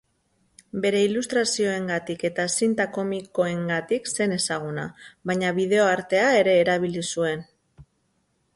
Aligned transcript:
Bere 0.83 1.01
ilustrazioengatik 1.07 2.25
eta 2.29 2.45
zinta 2.55 2.87
komikoengatik 2.95 4.11
zen 4.15 4.35
ezaguna, 4.39 4.87
baina 5.33 5.55
bideoartea 5.61 6.27
ere 6.41 6.59
erabili 6.65 7.05
zuen. 7.17 7.49